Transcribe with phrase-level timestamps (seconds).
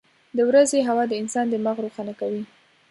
[0.37, 2.43] •د ورځې هوا د انسان دماغ روښانه کوي.